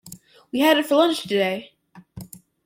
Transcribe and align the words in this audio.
We 0.51 0.61
had 0.61 0.79
it 0.79 0.87
for 0.87 0.95
lunch 0.95 1.21
today. 1.21 1.73